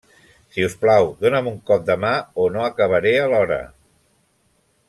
Si 0.53 0.63
us 0.67 0.75
plau, 0.85 1.09
dóna'm 1.25 1.51
un 1.51 1.59
cop 1.71 1.85
de 1.91 1.99
mà 2.05 2.15
o 2.45 2.49
no 2.57 2.65
acabaré 2.71 3.15
a 3.27 3.31
l'hora. 3.35 3.63